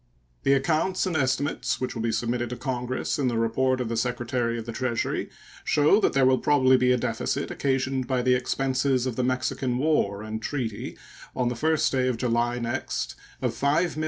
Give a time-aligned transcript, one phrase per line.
[0.41, 3.95] The accounts and estimates which will be submitted to Congress in the report of the
[3.95, 5.29] Secretary of the Treasury
[5.63, 9.77] show that there will probably be a deficit occasioned by the expenses of the Mexican
[9.77, 10.97] War and treaty
[11.35, 13.99] on the 1st day of July next of $5,828,121.